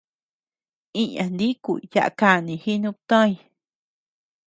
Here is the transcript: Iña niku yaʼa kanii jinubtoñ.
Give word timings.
Iña 1.01 1.25
niku 1.37 1.71
yaʼa 1.93 2.11
kanii 2.19 2.61
jinubtoñ. 2.63 3.31